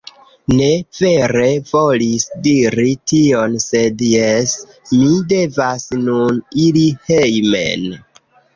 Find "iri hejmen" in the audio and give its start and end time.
6.67-7.89